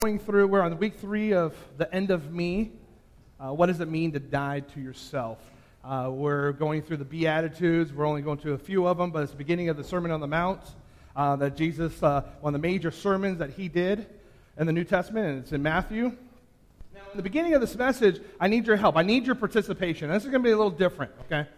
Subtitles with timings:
[0.00, 2.70] going through, we're on week three of the end of me.
[3.40, 5.38] Uh, what does it mean to die to yourself?
[5.82, 7.92] Uh, we're going through the Beatitudes.
[7.92, 10.12] We're only going to a few of them, but it's the beginning of the Sermon
[10.12, 10.60] on the Mount
[11.16, 14.06] uh, that Jesus, uh, one of the major sermons that he did
[14.56, 16.16] in the New Testament, and it's in Matthew.
[16.94, 18.96] Now, in the beginning of this message, I need your help.
[18.96, 20.08] I need your participation.
[20.10, 21.48] This is going to be a little different, okay?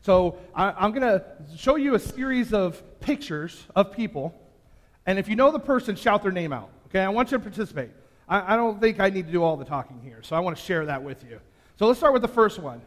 [0.00, 1.22] So I, I'm going to
[1.54, 4.34] show you a series of pictures of people,
[5.04, 6.70] and if you know the person, shout their name out.
[6.90, 7.90] Okay, I want you to participate.
[8.28, 10.56] I, I don't think I need to do all the talking here, so I want
[10.56, 11.40] to share that with you.
[11.78, 12.82] So let's start with the first one.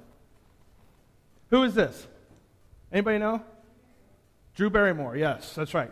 [1.50, 2.08] Who is this?
[2.92, 3.42] Anybody know?
[4.56, 5.92] Drew Barrymore, yes, that's right.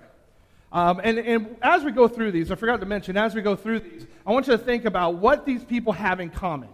[0.71, 3.55] Um, and, and as we go through these, I forgot to mention, as we go
[3.55, 6.69] through these, I want you to think about what these people have in common.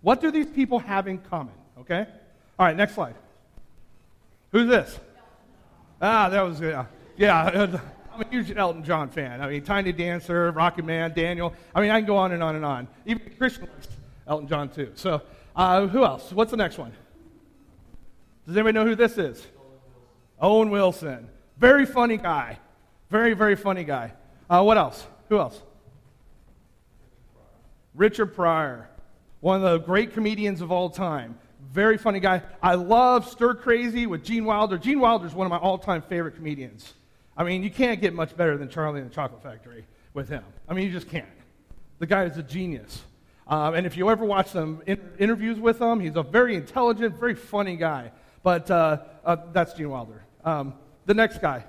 [0.00, 1.54] What do these people have in common?
[1.80, 2.06] Okay?
[2.58, 3.14] All right, next slide.
[4.52, 4.98] Who's this?
[6.00, 6.86] Ah, that was, yeah.
[7.16, 7.80] Yeah,
[8.18, 9.40] I'm a huge Elton John fan.
[9.40, 11.54] I mean, Tiny Dancer, Rocket Man, Daniel.
[11.72, 12.88] I mean, I can go on and on and on.
[13.06, 13.86] Even Christian likes
[14.26, 14.90] Elton John too.
[14.96, 15.22] So,
[15.54, 16.32] uh, who else?
[16.32, 16.92] What's the next one?
[18.44, 19.46] Does anybody know who this is?
[20.40, 21.28] Owen Wilson.
[21.58, 22.58] Very funny guy.
[23.08, 24.12] Very, very funny guy.
[24.50, 25.06] Uh, what else?
[25.28, 25.62] Who else?
[27.94, 28.88] Richard Pryor.
[29.38, 31.38] One of the great comedians of all time.
[31.72, 32.42] Very funny guy.
[32.60, 34.76] I love Stir Crazy with Gene Wilder.
[34.76, 36.94] Gene Wilder is one of my all time favorite comedians.
[37.38, 40.42] I mean, you can't get much better than Charlie and the Chocolate Factory with him.
[40.68, 41.24] I mean, you just can't.
[42.00, 43.02] The guy is a genius.
[43.46, 47.18] Um, and if you ever watch some in- interviews with him, he's a very intelligent,
[47.18, 48.10] very funny guy.
[48.42, 50.24] But uh, uh, that's Gene Wilder.
[50.44, 50.74] Um,
[51.06, 51.64] the next guy.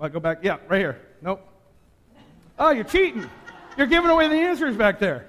[0.00, 0.38] I go back.
[0.42, 1.00] Yeah, right here.
[1.20, 1.46] Nope.
[2.58, 3.28] Oh, you're cheating.
[3.76, 5.26] You're giving away the answers back there.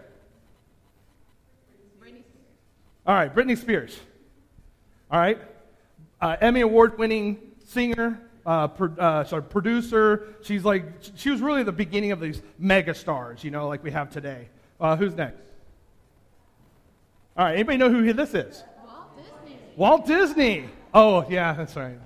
[3.07, 3.99] All right, Britney Spears.
[5.11, 5.39] All right.
[6.21, 10.35] Uh, Emmy Award winning singer, uh, pro, uh, sorry, producer.
[10.41, 13.91] She's like, she was really the beginning of these mega stars, you know, like we
[13.91, 14.49] have today.
[14.79, 15.41] Uh, who's next?
[17.37, 18.63] All right, anybody know who this is?
[18.85, 19.59] Walt Disney.
[19.75, 20.69] Walt Disney.
[20.93, 21.97] Oh, yeah, that's right.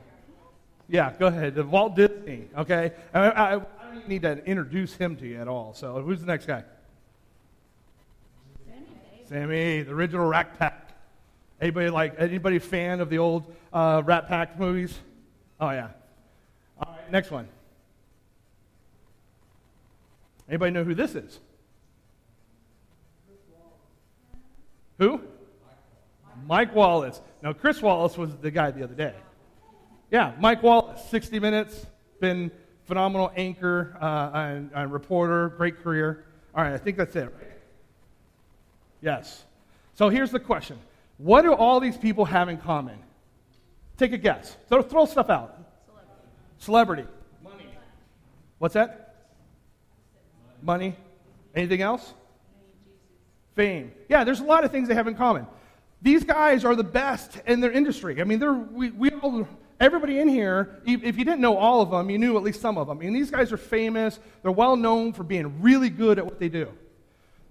[0.87, 1.57] Yeah, go ahead.
[1.67, 2.93] Walt Disney, okay?
[3.13, 5.73] I, I, I don't even need to introduce him to you at all.
[5.73, 6.63] So, who's the next guy?
[8.65, 8.85] Sammy
[9.25, 10.87] Sammy, the original Rat Pack.
[11.61, 14.97] Anybody like anybody fan of the old uh, Rat Pack movies?
[15.59, 15.89] Oh yeah.
[17.11, 17.47] Next one.
[20.47, 21.39] Anybody know who this is?
[24.97, 25.21] Who?
[26.45, 27.21] Mike Wallace.
[27.41, 29.15] Now, Chris Wallace was the guy the other day.
[30.11, 31.85] Yeah, Mike Wallace, 60 Minutes,
[32.19, 32.51] been
[32.85, 36.25] phenomenal anchor uh, and, and reporter, great career.
[36.55, 37.33] All right, I think that's it.
[39.01, 39.45] Yes.
[39.93, 40.77] So here's the question
[41.17, 42.97] What do all these people have in common?
[43.97, 44.57] Take a guess.
[44.67, 45.59] Throw, throw stuff out.
[46.59, 47.05] Celebrity.
[47.43, 47.65] Money.
[48.59, 49.15] What's that?
[50.61, 50.95] Money.
[51.55, 52.13] Anything else?
[53.55, 53.91] Fame.
[54.07, 55.47] Yeah, there's a lot of things they have in common.
[56.01, 58.21] These guys are the best in their industry.
[58.21, 59.47] I mean, they're, we, we all,
[59.79, 62.77] everybody in here, if you didn't know all of them, you knew at least some
[62.77, 62.99] of them.
[62.99, 64.19] I mean, these guys are famous.
[64.43, 66.69] They're well known for being really good at what they do.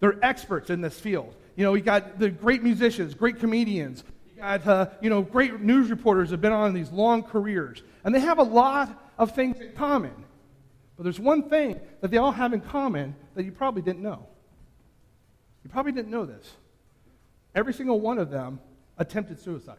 [0.01, 1.35] They're experts in this field.
[1.57, 4.05] You know, you got the great musicians, great comedians.
[4.39, 7.83] Got, uh, you know, great news reporters have been on these long careers.
[8.05, 10.15] And they have a lot of things in common.
[10.97, 14.27] But there's one thing that they all have in common that you probably didn't know.
[15.65, 16.53] You probably didn't know this.
[17.55, 18.61] Every single one of them
[18.97, 19.77] attempted suicide.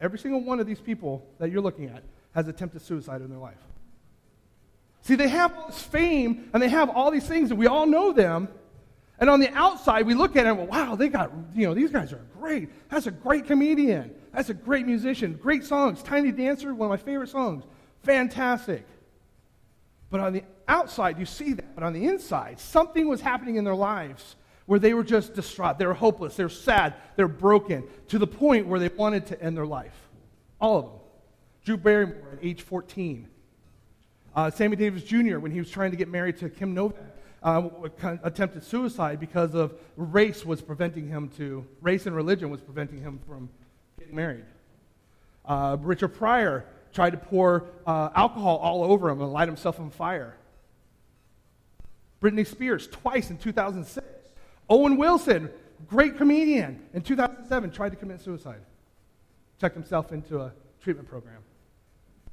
[0.00, 3.38] Every single one of these people that you're looking at has attempted suicide in their
[3.38, 3.56] life.
[5.02, 7.86] See, they have all this fame and they have all these things, and we all
[7.86, 8.48] know them.
[9.20, 11.90] And on the outside, we look at them and wow, they got, you know, these
[11.90, 12.68] guys are great.
[12.88, 14.14] That's a great comedian.
[14.32, 15.34] That's a great musician.
[15.34, 16.02] Great songs.
[16.02, 17.64] Tiny Dancer, one of my favorite songs.
[18.02, 18.86] Fantastic.
[20.10, 21.74] But on the outside, you see that.
[21.74, 24.36] But on the inside, something was happening in their lives
[24.66, 25.78] where they were just distraught.
[25.78, 26.36] They were hopeless.
[26.36, 26.94] They were sad.
[27.16, 29.96] They were broken to the point where they wanted to end their life.
[30.60, 30.92] All of them.
[31.64, 33.28] Drew Barrymore at age 14.
[34.34, 37.68] Uh, Sammy Davis Jr., when he was trying to get married to Kim Novak, uh,
[38.22, 43.20] attempted suicide because of race was preventing him to, race and religion was preventing him
[43.26, 43.48] from
[43.98, 44.44] getting married.
[45.44, 49.90] Uh, Richard Pryor tried to pour uh, alcohol all over him and light himself on
[49.90, 50.36] fire.
[52.20, 54.06] Britney Spears, twice in 2006.
[54.68, 55.50] Owen Wilson,
[55.86, 58.60] great comedian, in 2007 tried to commit suicide.
[59.60, 60.52] Checked himself into a
[60.82, 61.38] treatment program.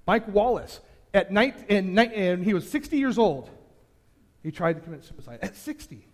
[0.07, 0.81] Mike Wallace,
[1.13, 3.49] at night, in, and he was 60 years old.
[4.45, 6.07] He tried to commit suicide at 60.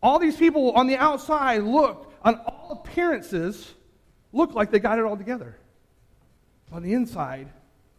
[0.00, 3.74] All these people on the outside look, on all appearances,
[4.32, 5.56] look like they got it all together.
[6.70, 7.48] On the inside,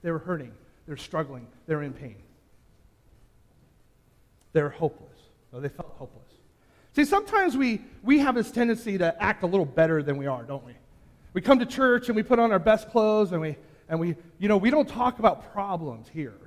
[0.02, 0.54] they were hurting,
[0.88, 2.16] they're struggling, they're in pain.
[4.54, 5.20] they're hopeless,
[5.52, 6.32] or they felt hopeless.
[6.94, 10.44] See, sometimes we, we have this tendency to act a little better than we are,
[10.44, 10.72] don't we?
[11.34, 13.58] We come to church and we put on our best clothes and we,
[13.90, 16.46] and we you know, we don't talk about problems here.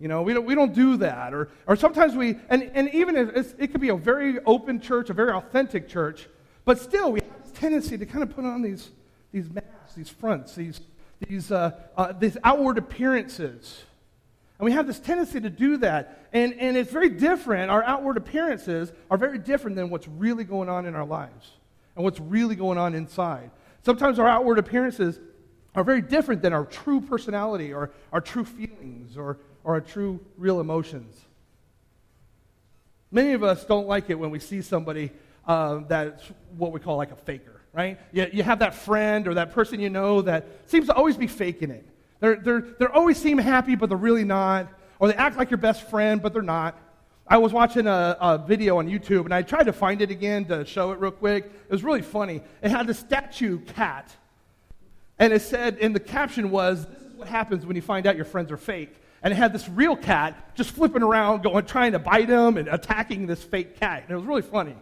[0.00, 1.32] You know, we don't, we don't do that.
[1.32, 5.10] Or, or sometimes we, and, and even if it could be a very open church,
[5.10, 6.28] a very authentic church,
[6.64, 8.90] but still we have this tendency to kind of put on these,
[9.32, 10.80] these masks, these fronts, these,
[11.26, 13.84] these, uh, uh, these outward appearances.
[14.58, 16.26] And we have this tendency to do that.
[16.32, 17.70] And, and it's very different.
[17.70, 21.50] Our outward appearances are very different than what's really going on in our lives
[21.94, 23.50] and what's really going on inside.
[23.84, 25.20] Sometimes our outward appearances
[25.74, 30.20] are very different than our true personality or our true feelings or, or our true
[30.36, 31.18] real emotions.
[33.10, 35.10] Many of us don't like it when we see somebody
[35.46, 36.22] uh, that's
[36.56, 37.98] what we call like a faker, right?
[38.12, 41.26] You, you have that friend or that person you know that seems to always be
[41.26, 41.86] faking it.
[42.20, 44.68] They're, they're, they're always seem happy, but they're really not.
[44.98, 46.78] Or they act like your best friend, but they're not.
[47.26, 50.44] I was watching a, a, video on YouTube, and I tried to find it again
[50.46, 51.44] to show it real quick.
[51.44, 52.42] It was really funny.
[52.62, 54.14] It had the statue cat,
[55.18, 58.16] and it said, and the caption was, "This is what happens when you find out
[58.16, 58.94] your friends are fake."
[59.24, 62.68] And it had this real cat just flipping around, going, trying to bite him and
[62.68, 64.02] attacking this fake cat.
[64.02, 64.76] And it was really funny.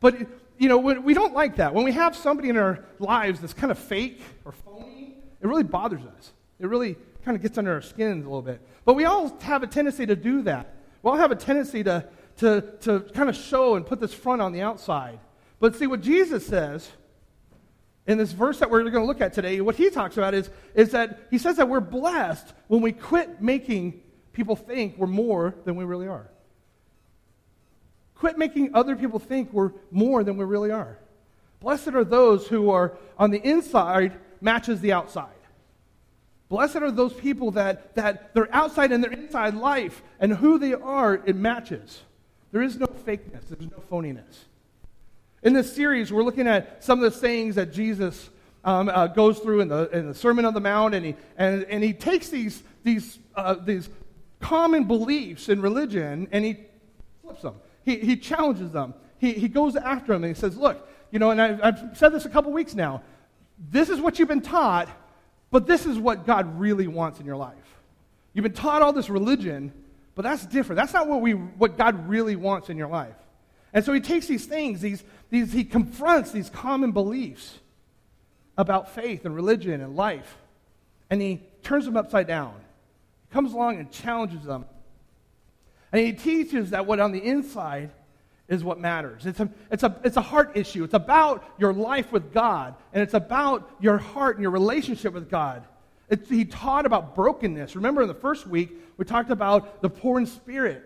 [0.00, 0.18] But
[0.58, 1.74] you know, we don't like that.
[1.74, 5.64] When we have somebody in our lives that's kind of fake or phony, it really
[5.64, 6.32] bothers us.
[6.60, 8.60] It really kind of gets under our skins a little bit.
[8.84, 10.74] But we all have a tendency to do that.
[11.02, 12.06] We all have a tendency to,
[12.38, 15.18] to, to kind of show and put this front on the outside.
[15.58, 16.88] But see, what Jesus says
[18.06, 20.48] in this verse that we're going to look at today, what he talks about is,
[20.74, 24.00] is that he says that we're blessed when we quit making
[24.32, 26.30] people think we're more than we really are.
[28.14, 30.98] Quit making other people think we're more than we really are.
[31.60, 35.30] Blessed are those who are on the inside matches the outside.
[36.48, 40.74] Blessed are those people that, that their outside and their inside life and who they
[40.74, 42.02] are, it matches.
[42.52, 44.44] There is no fakeness, there's no phoniness.
[45.46, 48.28] In this series, we're looking at some of the sayings that Jesus
[48.64, 51.62] um, uh, goes through in the, in the Sermon on the Mount, and he, and,
[51.64, 53.88] and he takes these, these, uh, these
[54.40, 56.58] common beliefs in religion and he
[57.22, 57.54] flips them.
[57.84, 58.92] He, he challenges them.
[59.18, 62.10] He, he goes after them and he says, Look, you know, and I, I've said
[62.10, 63.02] this a couple weeks now.
[63.70, 64.88] This is what you've been taught
[65.50, 67.54] but this is what God really wants in your life.
[68.34, 69.72] You've been taught all this religion,
[70.14, 70.76] but that's different.
[70.76, 73.14] That's not what, we, what God really wants in your life.
[73.76, 77.58] And so he takes these things, these, these, he confronts these common beliefs
[78.56, 80.38] about faith and religion and life,
[81.10, 82.54] and he turns them upside down.
[83.28, 84.64] He comes along and challenges them.
[85.92, 87.90] And he teaches that what on the inside
[88.48, 89.26] is what matters.
[89.26, 90.82] It's a, it's, a, it's a heart issue.
[90.82, 95.28] It's about your life with God, and it's about your heart and your relationship with
[95.28, 95.64] God.
[96.08, 97.76] It's, he taught about brokenness.
[97.76, 100.82] Remember, in the first week, we talked about the poor in spirit,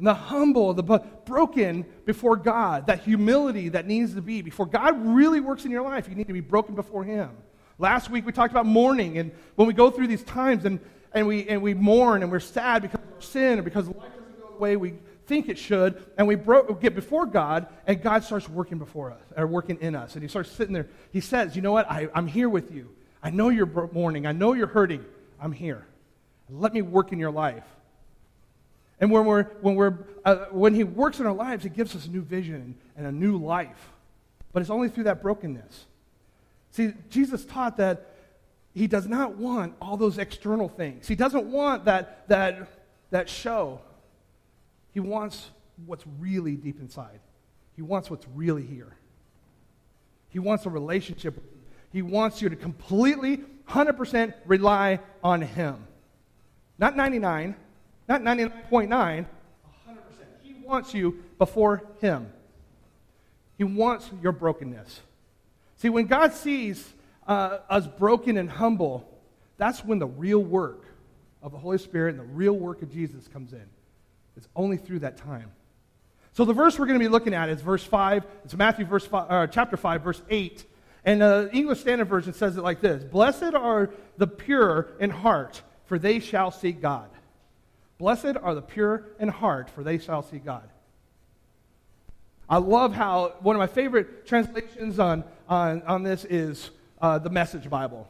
[0.00, 0.82] and the humble, the
[1.26, 4.40] broken before God, that humility that needs to be.
[4.40, 7.28] Before God really works in your life, you need to be broken before Him.
[7.78, 10.80] Last week, we talked about mourning, and when we go through these times and,
[11.12, 13.96] and, we, and we mourn and we're sad because of our sin or because life
[13.98, 14.94] doesn't go the way we
[15.26, 19.20] think it should, and we bro- get before God, and God starts working before us,
[19.36, 20.14] or working in us.
[20.14, 20.88] And He starts sitting there.
[21.12, 21.90] He says, You know what?
[21.90, 22.88] I, I'm here with you.
[23.22, 24.26] I know you're mourning.
[24.26, 25.04] I know you're hurting.
[25.38, 25.86] I'm here.
[26.48, 27.64] Let me work in your life.
[29.00, 32.06] And when, we're, when, we're, uh, when He works in our lives, He gives us
[32.06, 33.90] a new vision and a new life.
[34.52, 35.86] But it's only through that brokenness.
[36.70, 38.14] See, Jesus taught that
[38.74, 42.68] He does not want all those external things, He doesn't want that, that,
[43.10, 43.80] that show.
[44.92, 45.50] He wants
[45.86, 47.20] what's really deep inside.
[47.76, 48.96] He wants what's really here.
[50.28, 51.40] He wants a relationship.
[51.92, 53.38] He wants you to completely,
[53.68, 55.86] 100% rely on Him.
[56.78, 57.54] Not 99,
[58.10, 59.26] not 99.9, 100%.
[60.42, 62.28] He wants you before Him.
[63.56, 65.00] He wants your brokenness.
[65.76, 66.92] See, when God sees
[67.28, 69.08] uh, us broken and humble,
[69.58, 70.84] that's when the real work
[71.40, 73.64] of the Holy Spirit and the real work of Jesus comes in.
[74.36, 75.52] It's only through that time.
[76.32, 78.24] So the verse we're going to be looking at is verse 5.
[78.44, 80.64] It's Matthew verse five, uh, chapter 5, verse 8.
[81.04, 85.62] And the English Standard Version says it like this Blessed are the pure in heart,
[85.84, 87.08] for they shall see God.
[88.00, 90.66] Blessed are the pure in heart, for they shall see God.
[92.48, 96.70] I love how one of my favorite translations on, on, on this is
[97.02, 98.08] uh, the Message Bible.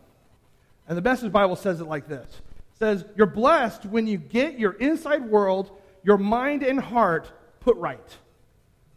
[0.87, 4.61] And the Message Bible says it like this it says, You're blessed when you get
[4.61, 5.73] your inside world
[6.05, 7.29] your mind and heart
[7.59, 8.17] put right.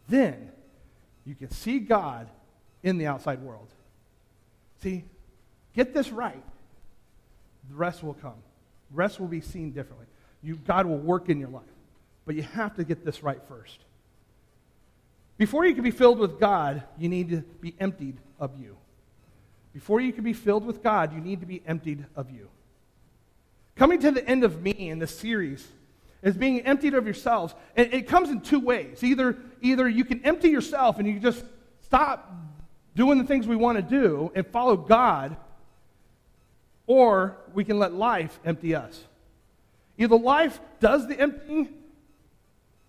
[0.08, 0.52] Then
[1.24, 2.30] you can see God
[2.84, 3.66] in the outside world.
[4.80, 5.02] See,
[5.74, 6.44] get this right.
[7.68, 8.40] The rest will come.
[8.92, 10.06] The rest will be seen differently.
[10.44, 11.62] You, God will work in your life.
[12.26, 13.78] But you have to get this right first.
[15.38, 18.76] Before you can be filled with God, you need to be emptied of you.
[19.72, 22.48] Before you can be filled with God, you need to be emptied of you.
[23.74, 25.66] Coming to the end of me in this series
[26.22, 27.54] is being emptied of yourselves.
[27.74, 29.02] And it comes in two ways.
[29.02, 31.44] Either, either you can empty yourself and you just
[31.80, 32.32] stop
[32.94, 35.36] doing the things we want to do and follow God,
[36.86, 39.02] or we can let life empty us.
[39.96, 41.68] Either life does the emptying,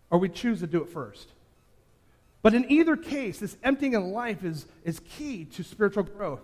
[0.10, 1.30] or we choose to do it first.
[2.42, 6.42] But in either case, this emptying of life is, is key to spiritual growth.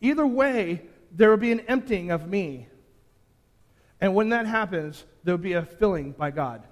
[0.00, 2.68] Either way, there will be an emptying of me.
[4.00, 6.62] And when that happens, there will be a filling by God.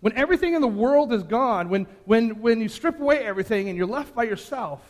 [0.00, 3.78] When everything in the world is gone, when, when, when you strip away everything and
[3.78, 4.80] you're left by yourself,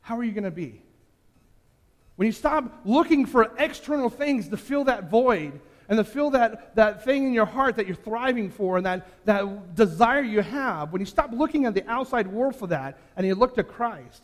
[0.00, 0.82] how are you going to be?
[2.18, 6.74] When you stop looking for external things to fill that void and to fill that,
[6.74, 10.92] that thing in your heart that you're thriving for and that, that desire you have,
[10.92, 14.20] when you stop looking at the outside world for that and you look to Christ,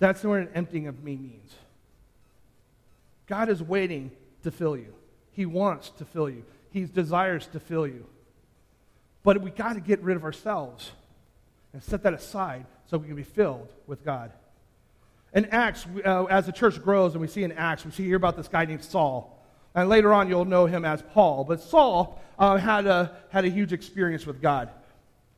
[0.00, 1.54] that's what an emptying of me means.
[3.28, 4.10] God is waiting
[4.42, 4.92] to fill you.
[5.30, 6.42] He wants to fill you.
[6.72, 8.04] He desires to fill you.
[9.22, 10.90] But we got to get rid of ourselves
[11.72, 14.32] and set that aside so we can be filled with God.
[15.34, 18.16] In Acts, uh, as the church grows and we see in Acts, we see here
[18.16, 19.44] about this guy named Saul.
[19.74, 21.42] And later on, you'll know him as Paul.
[21.42, 24.70] But Saul uh, had, a, had a huge experience with God.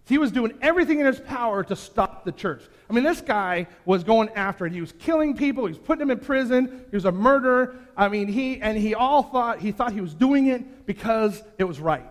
[0.06, 2.62] He was doing everything in his power to stop the church.
[2.88, 4.72] I mean, this guy was going after it.
[4.72, 5.64] He was killing people.
[5.64, 6.84] He was putting them in prison.
[6.90, 7.76] He was a murderer.
[7.96, 11.64] I mean, he and he all thought he thought he was doing it because it
[11.64, 12.06] was right.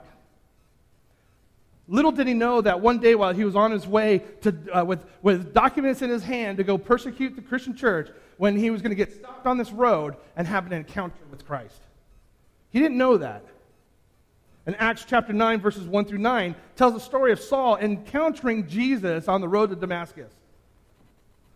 [1.88, 4.84] Little did he know that one day while he was on his way to, uh,
[4.84, 8.82] with, with documents in his hand to go persecute the Christian church, when he was
[8.82, 11.82] going to get stopped on this road and have an encounter with Christ.
[12.72, 13.46] He didn't know that.
[14.65, 19.27] And Acts chapter 9, verses 1 through 9, tells the story of Saul encountering Jesus
[19.27, 20.34] on the road to Damascus.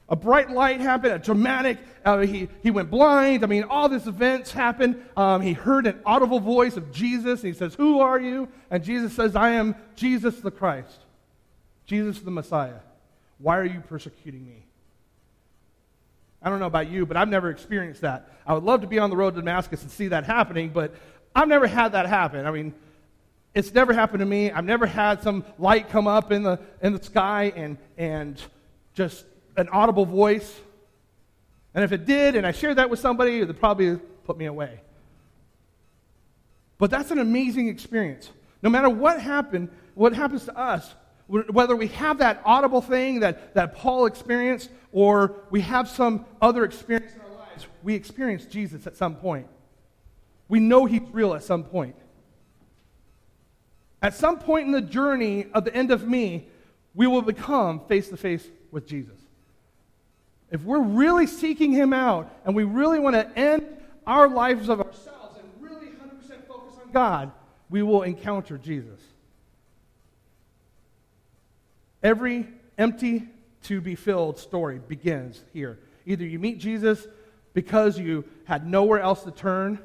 [0.10, 3.44] A bright light happened, a dramatic, uh, he, he went blind.
[3.44, 5.04] I mean, all these events happened.
[5.16, 8.48] Um, he heard an audible voice of Jesus, and he says, Who are you?
[8.72, 11.06] And Jesus says, I am Jesus the Christ,
[11.86, 12.80] Jesus the Messiah.
[13.38, 14.66] Why are you persecuting me?
[16.42, 18.32] I don't know about you, but I've never experienced that.
[18.48, 20.96] I would love to be on the road to Damascus and see that happening, but
[21.36, 22.46] I've never had that happen.
[22.46, 22.74] I mean,
[23.54, 24.52] it's never happened to me.
[24.52, 28.42] I've never had some light come up in the, in the sky and, and
[28.94, 29.26] just
[29.60, 30.60] an audible voice.
[31.74, 34.80] And if it did, and I shared that with somebody, would probably put me away.
[36.78, 38.32] But that's an amazing experience.
[38.62, 40.96] No matter what happened, what happens to us,
[41.28, 46.64] whether we have that audible thing that, that Paul experienced or we have some other
[46.64, 49.48] experience in our lives, we experience Jesus at some point.
[50.48, 51.96] We know he's real at some point.
[54.02, 56.48] At some point in the journey of the end of me,
[56.96, 59.19] we will become face to face with Jesus.
[60.52, 63.66] If we're really seeking him out and we really want to end
[64.08, 67.32] our lives of ourselves and really 100% focus on God,
[67.70, 69.00] we will encounter Jesus.
[72.02, 73.28] Every empty
[73.64, 75.78] to be filled story begins here.
[76.06, 77.06] Either you meet Jesus
[77.54, 79.80] because you had nowhere else to turn,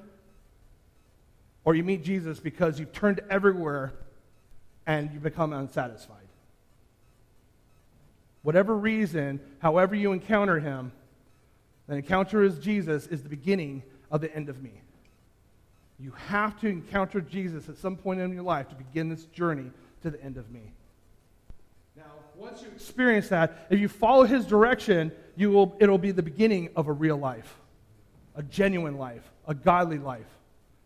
[1.64, 3.92] or you meet Jesus because you've turned everywhere
[4.86, 6.23] and you become unsatisfied.
[8.44, 10.92] Whatever reason, however you encounter him,
[11.88, 14.82] the encounter is Jesus is the beginning of the end of me.
[15.98, 19.70] You have to encounter Jesus at some point in your life to begin this journey
[20.02, 20.60] to the end of me.
[21.96, 22.04] Now,
[22.36, 26.68] once you experience that, if you follow his direction, you will, it'll be the beginning
[26.76, 27.56] of a real life,
[28.36, 30.26] a genuine life, a godly life.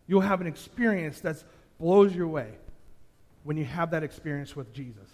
[0.07, 1.43] You'll have an experience that
[1.77, 2.51] blows you away
[3.43, 5.09] when you have that experience with Jesus.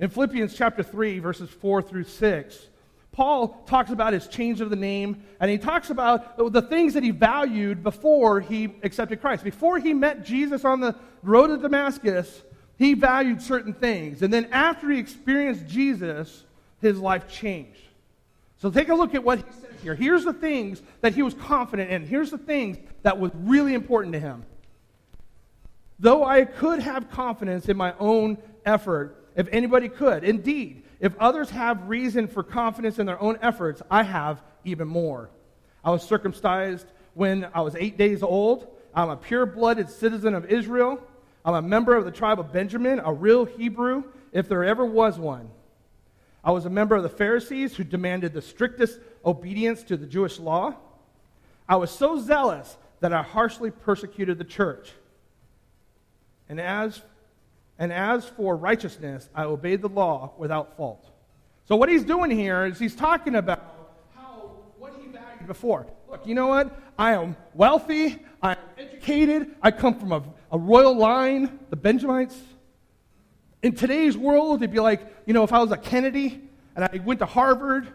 [0.00, 2.68] In Philippians chapter 3, verses 4 through 6,
[3.10, 7.02] Paul talks about his change of the name, and he talks about the things that
[7.02, 9.42] he valued before he accepted Christ.
[9.42, 12.42] Before he met Jesus on the road to Damascus,
[12.76, 14.22] he valued certain things.
[14.22, 16.44] And then after he experienced Jesus,
[16.80, 17.80] his life changed.
[18.58, 19.96] So take a look at what he says here.
[19.96, 22.06] Here's the things that he was confident in.
[22.06, 24.44] Here's the things that was really important to him.
[25.98, 31.48] Though I could have confidence in my own effort, if anybody could, indeed, if others
[31.50, 35.30] have reason for confidence in their own efforts, I have even more.
[35.84, 38.66] I was circumcised when I was eight days old.
[38.92, 41.00] I'm a pure blooded citizen of Israel.
[41.44, 44.02] I'm a member of the tribe of Benjamin, a real Hebrew,
[44.32, 45.48] if there ever was one.
[46.42, 50.40] I was a member of the Pharisees who demanded the strictest obedience to the Jewish
[50.40, 50.74] law.
[51.68, 54.90] I was so zealous that I harshly persecuted the church.
[56.48, 57.02] And as,
[57.78, 61.08] and as for righteousness, I obeyed the law without fault.
[61.66, 63.62] So what he's doing here is he's talking about
[64.16, 65.86] how what he valued before.
[66.10, 66.76] Look, you know what?
[66.98, 68.18] I am wealthy.
[68.42, 69.54] I'm educated.
[69.62, 72.36] I come from a, a royal line, the Benjamites.
[73.62, 76.40] In today's world, it'd be like, you know, if I was a Kennedy
[76.74, 77.88] and I went to Harvard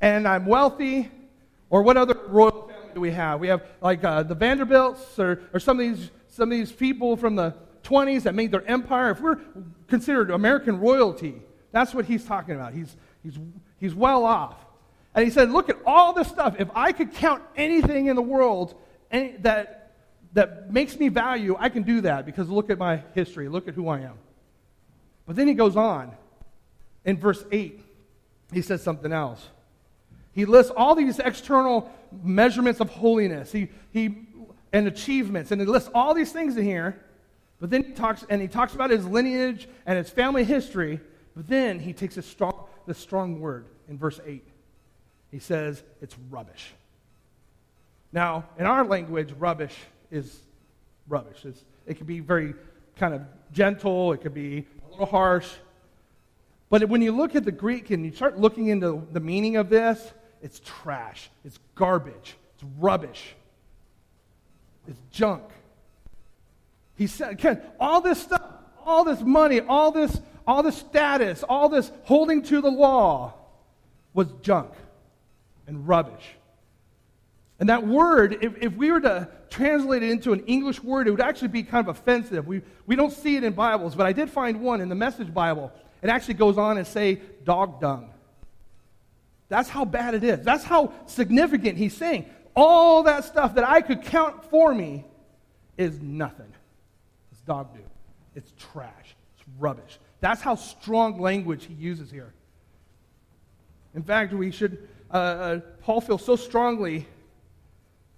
[0.00, 1.10] and I'm wealthy,
[1.70, 3.40] or what other royal family do we have?
[3.40, 7.16] We have like uh, the Vanderbilts or, or some, of these, some of these people
[7.16, 7.54] from the
[7.88, 9.10] 20s that made their empire.
[9.10, 9.40] If we're
[9.86, 11.42] considered American royalty,
[11.72, 12.74] that's what he's talking about.
[12.74, 13.38] He's, he's,
[13.78, 14.56] he's well off.
[15.14, 16.56] And he said, Look at all this stuff.
[16.58, 18.74] If I could count anything in the world
[19.10, 19.94] any, that,
[20.34, 23.48] that makes me value, I can do that because look at my history.
[23.48, 24.14] Look at who I am.
[25.26, 26.12] But then he goes on.
[27.04, 27.80] In verse 8,
[28.52, 29.46] he says something else.
[30.32, 31.90] He lists all these external
[32.22, 34.26] measurements of holiness he, he,
[34.72, 37.00] and achievements, and he lists all these things in here.
[37.60, 41.00] But then he talks, and he talks about his lineage and his family history.
[41.34, 44.44] But then he takes a strong, the strong word in verse 8.
[45.30, 46.72] He says it's rubbish.
[48.12, 49.76] Now, in our language, rubbish
[50.10, 50.40] is
[51.08, 51.44] rubbish.
[51.44, 52.54] It's, it can be very
[52.96, 53.22] kind of
[53.52, 55.48] gentle, it could be a little harsh.
[56.70, 59.68] But when you look at the Greek and you start looking into the meaning of
[59.68, 60.12] this,
[60.42, 63.34] it's trash, it's garbage, it's rubbish,
[64.86, 65.44] it's junk.
[66.98, 68.42] He said, again, all this stuff,
[68.84, 73.34] all this money, all this, all this status, all this holding to the law
[74.12, 74.72] was junk
[75.68, 76.24] and rubbish.
[77.60, 81.12] And that word, if, if we were to translate it into an English word, it
[81.12, 82.48] would actually be kind of offensive.
[82.48, 85.32] We, we don't see it in Bibles, but I did find one in the Message
[85.32, 85.72] Bible.
[86.02, 88.10] It actually goes on and say dog dung.
[89.48, 90.44] That's how bad it is.
[90.44, 92.26] That's how significant he's saying.
[92.56, 95.04] All that stuff that I could count for me
[95.76, 96.52] is nothing.
[97.48, 97.80] Dog do.
[98.36, 99.16] It's trash.
[99.36, 99.98] It's rubbish.
[100.20, 102.32] That's how strong language he uses here.
[103.94, 107.06] In fact, we should, uh, uh, Paul feels so strongly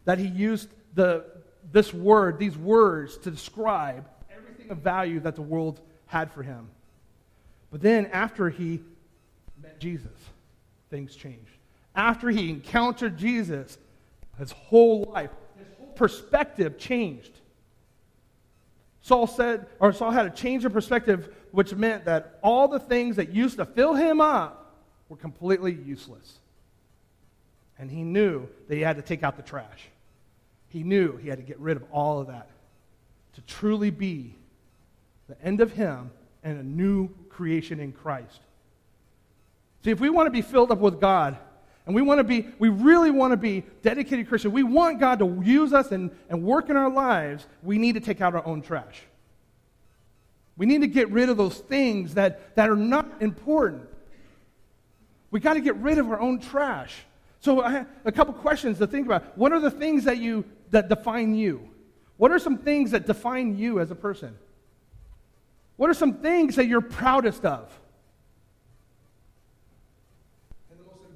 [0.05, 1.25] that he used the,
[1.73, 4.05] this word, these words, to describe
[4.37, 6.69] everything of value that the world had for him.
[7.71, 8.81] But then, after he
[9.63, 10.11] met Jesus,
[10.91, 11.53] things changed.
[11.95, 13.79] After he encountered Jesus,
[14.39, 17.40] his whole life, his whole perspective changed.
[19.03, 23.17] Saul said, or Saul had a change of perspective, which meant that all the things
[23.17, 24.77] that used to fill him up
[25.09, 26.39] were completely useless.
[27.79, 29.89] And he knew that he had to take out the trash.
[30.69, 32.49] He knew he had to get rid of all of that
[33.35, 34.35] to truly be
[35.29, 36.11] the end of him
[36.43, 38.41] and a new creation in Christ.
[39.85, 41.39] See, if we want to be filled up with God,
[41.87, 45.19] and we want to be, we really want to be dedicated Christians, we want God
[45.19, 48.47] to use us and, and work in our lives, we need to take out our
[48.47, 49.03] own trash.
[50.57, 53.89] We need to get rid of those things that, that are not important.
[55.31, 56.95] We got to get rid of our own trash.
[57.41, 59.39] So I have a couple questions to think about.
[59.39, 61.69] What are the things that you that define you?
[62.17, 64.37] What are some things that define you as a person?
[65.77, 67.73] What are some things that you're proudest of?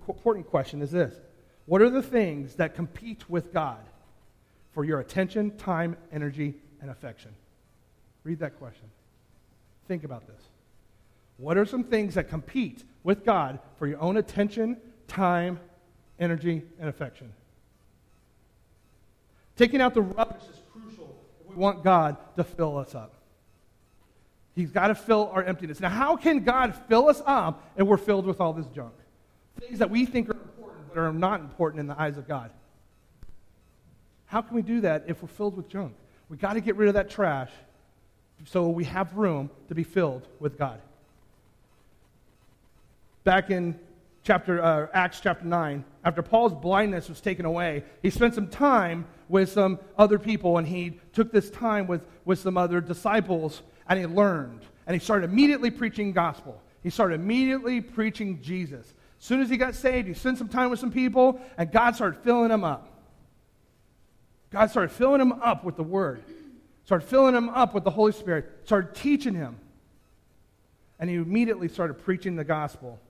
[0.09, 1.15] Important question is this
[1.67, 3.81] What are the things that compete with God
[4.73, 7.35] for your attention, time, energy, and affection?
[8.25, 8.87] Read that question.
[9.87, 10.41] Think about this.
[11.37, 14.77] What are some things that compete with God for your own attention,
[15.09, 15.61] time,
[16.19, 17.33] energy, and affection?
[19.57, 23.15] Taking out the rubbish is crucial if we want God to fill us up.
[24.55, 25.81] He's got to fill our emptiness.
[25.81, 28.95] Now, how can God fill us up and we're filled with all this junk?
[29.67, 32.51] Things that we think are important but are not important in the eyes of God.
[34.27, 35.95] How can we do that if we're filled with junk?
[36.29, 37.51] we got to get rid of that trash
[38.45, 40.81] so we have room to be filled with God.
[43.23, 43.79] Back in
[44.23, 49.07] chapter uh, Acts chapter 9, after Paul's blindness was taken away, he spent some time
[49.29, 53.99] with some other people and he took this time with, with some other disciples and
[53.99, 54.63] he learned.
[54.87, 56.61] And he started immediately preaching gospel.
[56.83, 58.93] He started immediately preaching Jesus.
[59.25, 61.97] As soon as he got saved, he spent some time with some people, and God
[61.97, 62.91] started filling him up.
[64.51, 66.23] God started filling him up with the Word,
[66.85, 69.57] started filling him up with the Holy Spirit, started teaching him.
[70.99, 73.01] And he immediately started preaching the gospel.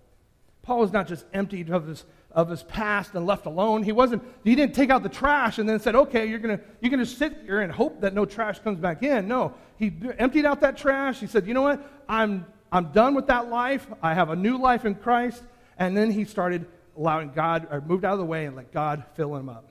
[0.63, 3.83] Paul was not just emptied of his, of his past and left alone.
[3.83, 6.93] He wasn't, he didn't take out the trash and then said, okay, you're gonna, you're
[6.93, 9.27] gonna sit here and hope that no trash comes back in.
[9.27, 11.19] No, he emptied out that trash.
[11.19, 11.85] He said, you know what?
[12.09, 13.85] I'm, I'm done with that life.
[14.01, 15.43] I have a new life in Christ.
[15.79, 19.05] And then he started allowing God, or moved out of the way and let God
[19.15, 19.69] fill him up.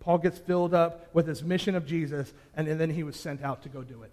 [0.00, 3.62] Paul gets filled up with his mission of Jesus, and then he was sent out
[3.64, 4.12] to go do it.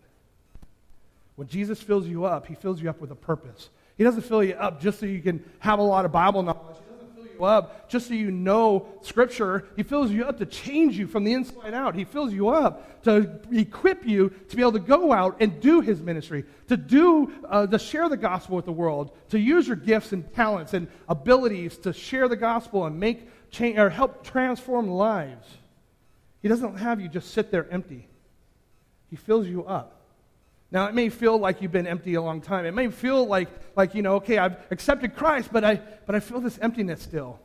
[1.36, 3.70] When Jesus fills you up, he fills you up with a purpose.
[3.98, 6.78] He doesn't fill you up just so you can have a lot of Bible knowledge.
[7.38, 9.68] You up just so you know Scripture.
[9.76, 11.96] He fills you up to change you from the inside out.
[11.96, 15.82] He fills you up to equip you to be able to go out and do
[15.82, 19.76] His ministry, to do, uh, to share the gospel with the world, to use your
[19.76, 24.88] gifts and talents and abilities to share the gospel and make change or help transform
[24.88, 25.48] lives.
[26.42, 28.08] He doesn't have you just sit there empty.
[29.10, 29.95] He fills you up.
[30.76, 32.66] Now, it may feel like you've been empty a long time.
[32.66, 36.20] It may feel like, like you know, okay, I've accepted Christ, but I, but I
[36.20, 37.40] feel this emptiness still.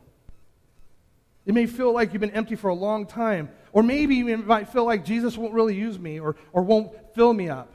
[1.45, 3.47] It may feel like you've been empty for a long time.
[3.71, 7.33] Or maybe you might feel like Jesus won't really use me or, or won't fill
[7.33, 7.71] me up.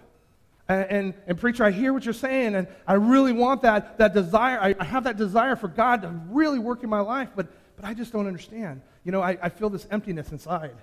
[0.69, 4.13] And, and, and, preacher, I hear what you're saying, and I really want that, that
[4.13, 4.61] desire.
[4.61, 7.87] I, I, have that desire for God to really work in my life, but, but
[7.87, 8.83] I just don't understand.
[9.05, 10.77] You know, I, I feel this emptiness inside.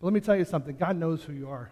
[0.00, 1.70] But let me tell you something God knows who you are.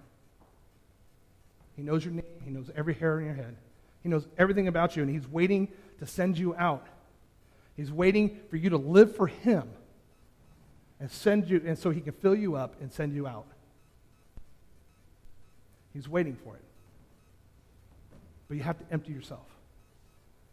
[1.76, 2.24] He knows your name.
[2.44, 3.56] He knows every hair on your head.
[4.02, 6.86] He knows everything about you, and He's waiting to send you out.
[7.76, 9.68] He's waiting for you to live for Him
[11.00, 13.46] and send you, and so He can fill you up and send you out.
[15.92, 16.62] He's waiting for it.
[18.48, 19.46] But you have to empty yourself.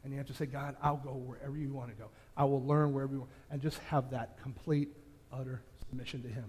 [0.03, 2.09] And you have to say, God, I'll go wherever you want to go.
[2.35, 3.31] I will learn wherever you want.
[3.51, 4.89] And just have that complete,
[5.31, 6.45] utter submission to Him.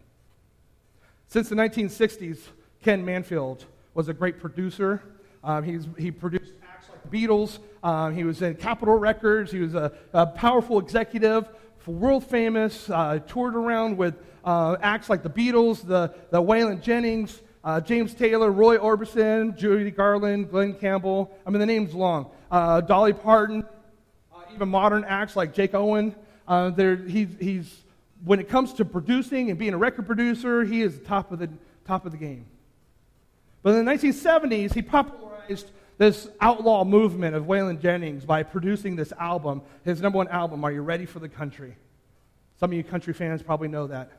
[1.26, 2.38] Since the 1960s,
[2.82, 5.02] Ken Mansfield was a great producer.
[5.44, 5.64] Um,
[5.98, 7.58] he produced acts like the Beatles.
[7.82, 9.50] Um, he was in Capitol Records.
[9.50, 11.48] He was a, a powerful executive,
[11.86, 17.42] world famous, uh, toured around with uh, acts like the Beatles, the, the Waylon Jennings,
[17.64, 21.36] uh, James Taylor, Roy Orbison, Judy Garland, Glen Campbell.
[21.46, 22.30] I mean, the name's long.
[22.50, 23.64] Uh, Dolly Parton,
[24.32, 26.14] uh, even modern acts like Jake Owen.
[26.46, 26.70] Uh,
[27.06, 27.84] he's, he's,
[28.24, 31.48] when it comes to producing and being a record producer, he is top of the,
[31.84, 32.46] top of the game.
[33.62, 39.12] But in the 1970s, he popularized this outlaw movement of Waylon Jennings by producing this
[39.12, 41.76] album, his number one album, Are You Ready for the Country?
[42.58, 44.10] Some of you country fans probably know that.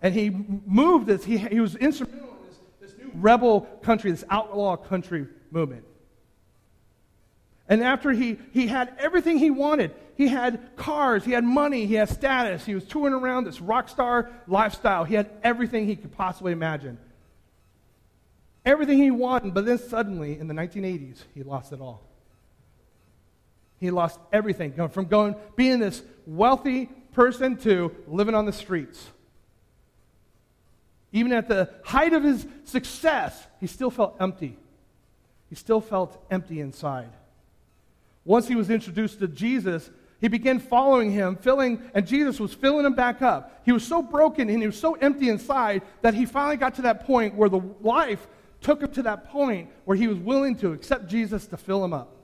[0.00, 4.24] And he moved this, he, he was instrumental in this, this new rebel country, this
[4.30, 5.84] outlaw country movement.
[7.68, 11.94] And after he, he had everything he wanted, he had cars, he had money, he
[11.94, 15.04] had status, he was touring around this rock star lifestyle.
[15.04, 16.98] He had everything he could possibly imagine
[18.64, 22.02] everything he wanted, but then suddenly in the 1980s, he lost it all.
[23.78, 29.04] He lost everything from going being this wealthy person to living on the streets.
[31.10, 34.56] Even at the height of his success, he still felt empty.
[35.50, 37.10] He still felt empty inside.
[38.24, 42.86] Once he was introduced to Jesus, he began following him, filling, and Jesus was filling
[42.86, 43.60] him back up.
[43.64, 46.82] He was so broken and he was so empty inside that he finally got to
[46.82, 48.26] that point where the life
[48.62, 51.92] took him to that point where he was willing to accept Jesus to fill him
[51.92, 52.16] up.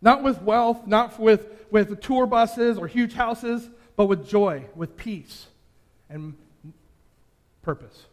[0.00, 4.96] Not with wealth, not with, with tour buses or huge houses, but with joy, with
[4.96, 5.46] peace,
[6.08, 6.34] and
[7.62, 8.06] purpose.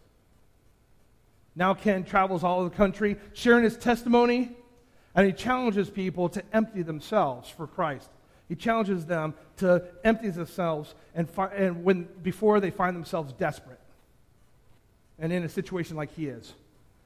[1.55, 4.51] Now Ken travels all over the country sharing his testimony,
[5.13, 8.09] and he challenges people to empty themselves for Christ.
[8.49, 13.79] He challenges them to empty themselves and, fi- and when, before they find themselves desperate
[15.19, 16.53] and in a situation like he is.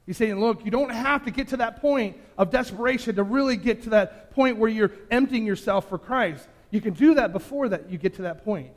[0.08, 3.58] He's saying, look, you don't have to get to that point of desperation to really
[3.58, 6.48] get to that point where you're emptying yourself for Christ.
[6.72, 8.72] You can do that before that you get to that point.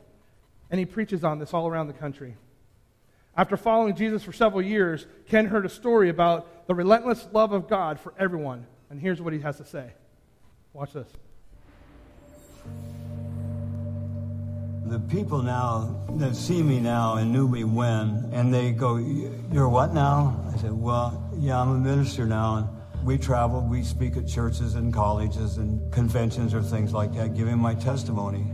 [0.70, 2.36] And he preaches on this all around the country.
[3.36, 7.68] After following Jesus for several years, Ken heard a story about the relentless love of
[7.68, 8.66] God for everyone.
[8.90, 9.92] And here's what he has to say.
[10.72, 11.08] Watch this.
[14.90, 18.96] The people now that see me now and knew me when, and they go,
[19.52, 20.44] You're what now?
[20.52, 22.56] I said, Well, yeah, I'm a minister now.
[22.56, 27.36] And we travel, we speak at churches and colleges and conventions or things like that,
[27.36, 28.44] giving my testimony.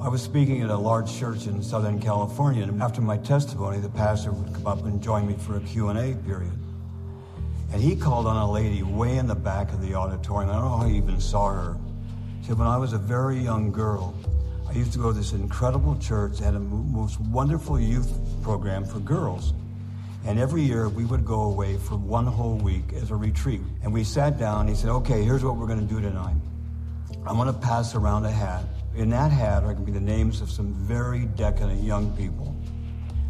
[0.00, 3.88] I was speaking at a large church in Southern California, and after my testimony, the
[3.88, 6.58] pastor would come up and join me for a Q&A period.
[7.72, 10.50] And he called on a lady way in the back of the auditorium.
[10.50, 11.76] I don't know how he even saw her.
[12.40, 14.12] He said, when I was a very young girl,
[14.72, 18.10] I used to go to this incredible church that had a most wonderful youth
[18.42, 19.52] program for girls.
[20.24, 23.60] And every year we would go away for one whole week as a retreat.
[23.82, 24.66] And we sat down.
[24.68, 26.36] He said, okay, here's what we're going to do tonight.
[27.26, 28.64] I'm going to pass around a hat.
[28.96, 32.56] In that hat are going to be the names of some very decadent young people.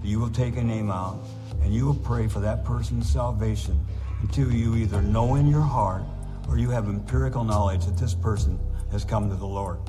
[0.00, 1.18] You will take a name out
[1.60, 3.84] and you will pray for that person's salvation
[4.20, 6.04] until you either know in your heart
[6.48, 8.60] or you have empirical knowledge that this person
[8.92, 9.80] has come to the Lord.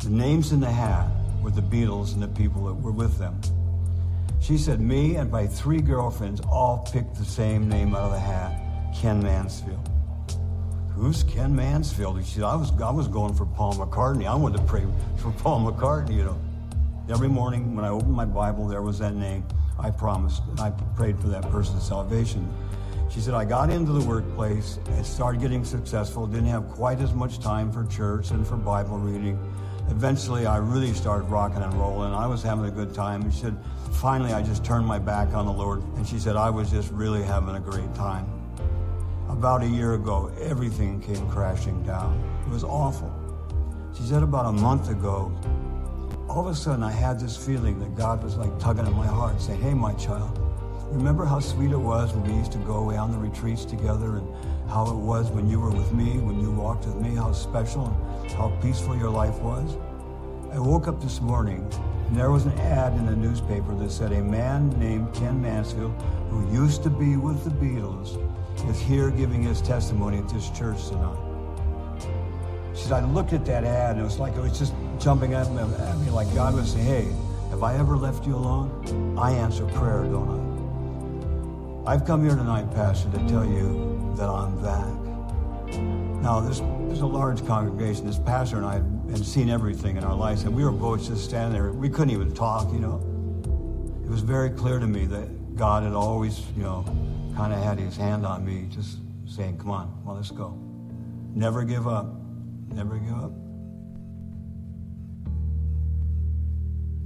[0.00, 1.10] The names in the hat
[1.42, 3.40] were the Beatles and the people that were with them.
[4.40, 8.18] She said, Me and my three girlfriends all picked the same name out of the
[8.20, 9.90] hat Ken Mansfield.
[10.94, 12.24] Who's Ken Mansfield?
[12.24, 14.28] She said, I was, I was going for Paul McCartney.
[14.28, 16.40] I wanted to pray for Paul McCartney, you know.
[17.10, 19.44] Every morning when I opened my Bible, there was that name.
[19.80, 22.48] I promised, and I prayed for that person's salvation.
[23.10, 27.14] She said, I got into the workplace and started getting successful, didn't have quite as
[27.14, 29.38] much time for church and for Bible reading.
[29.90, 32.12] Eventually, I really started rocking and rolling.
[32.12, 33.30] I was having a good time.
[33.30, 33.56] She said,
[33.92, 35.82] finally, I just turned my back on the Lord.
[35.96, 38.26] And she said, I was just really having a great time.
[39.28, 42.22] About a year ago, everything came crashing down.
[42.46, 43.12] It was awful.
[43.96, 45.32] She said, about a month ago,
[46.28, 49.06] all of a sudden I had this feeling that God was like tugging at my
[49.06, 50.38] heart, saying, Hey, my child,
[50.90, 54.18] remember how sweet it was when we used to go away on the retreats together
[54.18, 54.28] and
[54.68, 57.86] how it was when you were with me, when you walked with me, how special
[58.22, 59.76] and how peaceful your life was?
[60.52, 61.66] I woke up this morning
[62.08, 65.92] and there was an ad in the newspaper that said a man named Ken Mansfield,
[66.30, 68.18] who used to be with the Beatles,
[68.68, 71.18] is here giving his testimony at this church tonight.
[72.74, 75.34] She said, I looked at that ad and it was like it was just jumping
[75.34, 77.12] at me, at me like God was saying, Hey,
[77.50, 79.16] have I ever left you alone?
[79.18, 81.92] I answer prayer, don't I?
[81.92, 85.08] I've come here tonight, Pastor, to tell you that I'm back.
[86.22, 88.04] Now, there's, there's a large congregation.
[88.04, 88.74] This pastor and I
[89.12, 91.70] had seen everything in our lives, and we were both just standing there.
[91.70, 92.96] We couldn't even talk, you know.
[94.04, 96.84] It was very clear to me that God had always, you know,
[97.36, 100.58] kind of had his hand on me, just saying, Come on, well, let's go.
[101.34, 102.06] Never give up.
[102.72, 103.32] Never give up.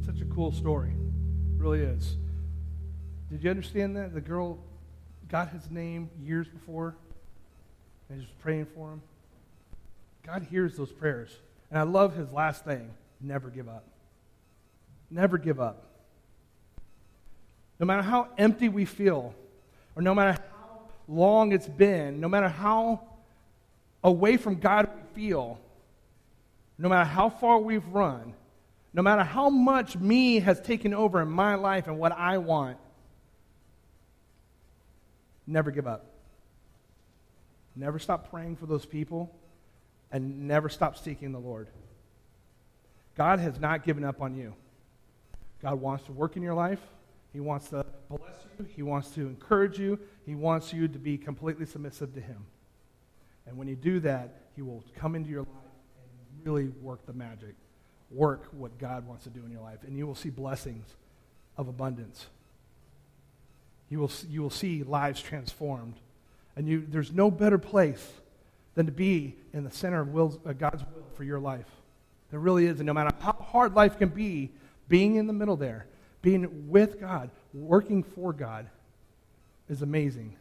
[0.06, 0.90] Such a cool story.
[0.90, 2.16] It really is.
[3.30, 4.14] Did you understand that?
[4.14, 4.58] The girl
[5.28, 6.96] got his name years before
[8.12, 9.02] and just praying for him.
[10.24, 11.30] God hears those prayers.
[11.70, 13.84] And I love his last thing never give up.
[15.10, 15.86] Never give up.
[17.78, 19.34] No matter how empty we feel,
[19.96, 23.00] or no matter how long it's been, no matter how
[24.04, 25.58] away from God we feel,
[26.78, 28.34] no matter how far we've run,
[28.92, 32.76] no matter how much me has taken over in my life and what I want,
[35.46, 36.11] never give up.
[37.74, 39.34] Never stop praying for those people
[40.10, 41.68] and never stop seeking the Lord.
[43.16, 44.54] God has not given up on you.
[45.62, 46.80] God wants to work in your life.
[47.32, 48.20] He wants to bless
[48.58, 48.66] you.
[48.74, 49.98] He wants to encourage you.
[50.26, 52.44] He wants you to be completely submissive to Him.
[53.46, 57.12] And when you do that, He will come into your life and really work the
[57.12, 57.54] magic,
[58.10, 59.78] work what God wants to do in your life.
[59.86, 60.86] And you will see blessings
[61.56, 62.26] of abundance.
[63.88, 65.94] You will, you will see lives transformed.
[66.56, 68.12] And you, there's no better place
[68.74, 71.68] than to be in the center of wills, uh, God's will for your life.
[72.30, 72.80] There really is.
[72.80, 74.50] And no matter how hard life can be,
[74.88, 75.86] being in the middle there,
[76.22, 78.68] being with God, working for God,
[79.68, 80.36] is amazing.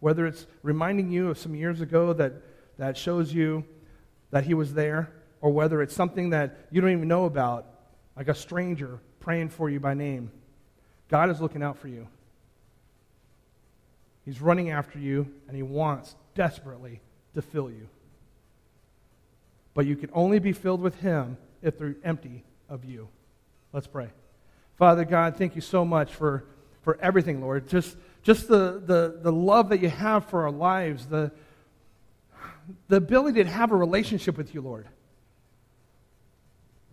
[0.00, 2.32] Whether it's reminding you of some years ago that,
[2.78, 3.64] that shows you
[4.30, 7.66] that He was there, or whether it's something that you don't even know about,
[8.16, 10.30] like a stranger praying for you by name,
[11.08, 12.06] God is looking out for you.
[14.24, 17.00] He's running after you, and He wants desperately
[17.34, 17.88] to fill you.
[19.74, 23.08] But you can only be filled with Him if they're empty of you.
[23.72, 24.08] Let's pray.
[24.76, 26.44] Father God, thank you so much for,
[26.82, 27.68] for everything, Lord.
[27.68, 31.30] Just, just the, the, the love that you have for our lives, the,
[32.88, 34.86] the ability to have a relationship with you, Lord.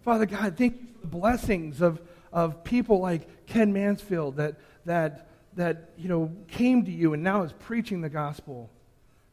[0.03, 2.01] Father God, thank you for the blessings of,
[2.33, 7.43] of people like Ken Mansfield that, that, that you know, came to you and now
[7.43, 8.69] is preaching the gospel.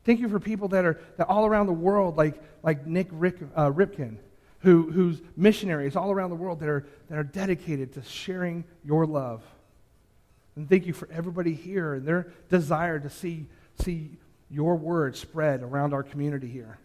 [0.04, 3.36] Thank you for people that are that all around the world, like, like Nick Rick,
[3.54, 4.16] uh, Ripken,
[4.60, 9.06] who, who's missionaries all around the world that are, that are dedicated to sharing your
[9.06, 9.42] love.
[10.56, 13.46] And thank you for everybody here and their desire to see,
[13.80, 14.10] see
[14.50, 16.78] your word spread around our community here.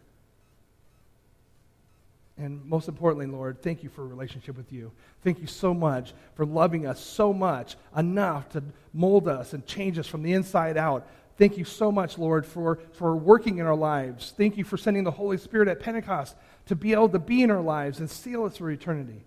[2.37, 4.91] And most importantly, Lord, thank you for a relationship with you.
[5.23, 9.99] Thank you so much for loving us so much, enough to mold us and change
[9.99, 11.07] us from the inside out.
[11.37, 14.33] Thank you so much, Lord, for, for working in our lives.
[14.35, 16.35] Thank you for sending the Holy Spirit at Pentecost
[16.67, 19.23] to be able to be in our lives and seal us for eternity.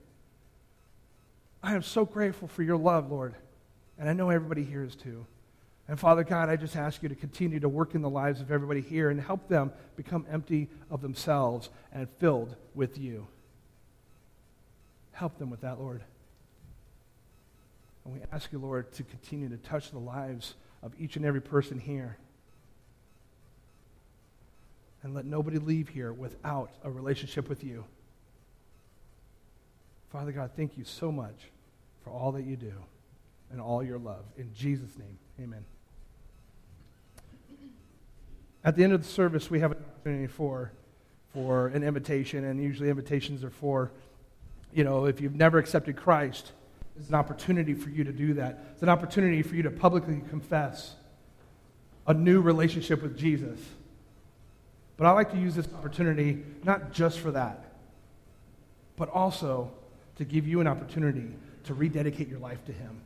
[1.63, 3.35] I am so grateful for your love, Lord.
[3.99, 5.27] And I know everybody here is too.
[5.89, 8.51] And Father God, I just ask you to continue to work in the lives of
[8.51, 13.29] everybody here and help them become empty of themselves and filled with you.
[15.13, 16.03] Help them with that, Lord.
[18.05, 21.41] And we ask you, Lord, to continue to touch the lives of each and every
[21.41, 22.17] person here.
[25.03, 27.85] And let nobody leave here without a relationship with you.
[30.11, 31.37] Father God, thank you so much
[32.03, 32.73] for all that you do
[33.53, 34.25] and all your love.
[34.37, 35.65] In Jesus' name, amen.
[38.65, 40.73] At the end of the service, we have an opportunity for,
[41.33, 43.93] for an invitation, and usually invitations are for,
[44.73, 46.53] you know, if you've never accepted Christ,
[46.99, 48.65] it's an opportunity for you to do that.
[48.73, 50.95] It's an opportunity for you to publicly confess
[52.07, 53.59] a new relationship with Jesus.
[54.97, 57.73] But I like to use this opportunity not just for that,
[58.97, 59.71] but also
[60.17, 63.01] to give you an opportunity to rededicate your life to Him.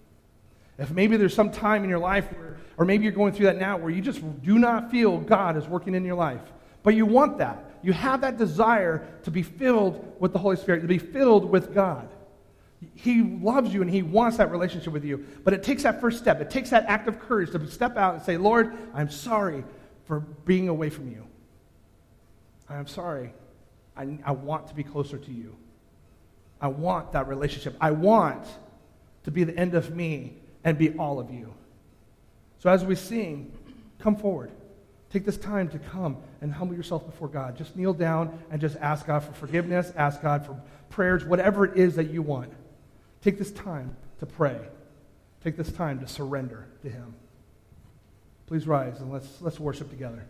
[0.81, 3.59] If maybe there's some time in your life, where, or maybe you're going through that
[3.59, 6.40] now, where you just do not feel God is working in your life,
[6.83, 7.75] but you want that.
[7.83, 11.75] You have that desire to be filled with the Holy Spirit, to be filled with
[11.75, 12.09] God.
[12.95, 15.27] He loves you and He wants that relationship with you.
[15.45, 16.40] But it takes that first step.
[16.40, 19.64] It takes that act of courage to step out and say, Lord, I'm sorry
[20.07, 21.27] for being away from you.
[22.71, 23.35] I'm sorry.
[23.97, 25.57] I, I want to be closer to you.
[26.59, 27.77] I want that relationship.
[27.81, 28.47] I want
[29.25, 31.53] to be the end of me and be all of you.
[32.59, 33.53] So as we sing,
[33.99, 34.51] come forward.
[35.11, 37.57] Take this time to come and humble yourself before God.
[37.57, 41.77] Just kneel down and just ask God for forgiveness, ask God for prayers, whatever it
[41.77, 42.53] is that you want.
[43.23, 44.59] Take this time to pray.
[45.42, 47.14] Take this time to surrender to Him.
[48.46, 50.25] Please rise and let's, let's worship together.